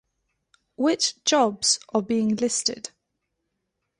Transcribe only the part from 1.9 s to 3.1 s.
are being listed?